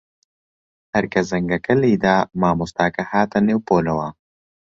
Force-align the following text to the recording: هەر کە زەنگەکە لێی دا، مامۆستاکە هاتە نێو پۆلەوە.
هەر 0.93 1.05
کە 1.13 1.21
زەنگەکە 1.29 1.73
لێی 1.81 1.97
دا، 2.03 2.15
مامۆستاکە 2.41 3.03
هاتە 3.11 3.39
نێو 3.47 3.59
پۆلەوە. 3.67 4.07